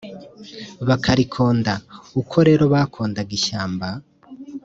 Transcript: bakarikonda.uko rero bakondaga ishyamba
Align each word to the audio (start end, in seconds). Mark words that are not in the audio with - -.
bakarikonda.uko 0.87 2.35
rero 2.47 2.63
bakondaga 2.73 3.31
ishyamba 3.39 3.87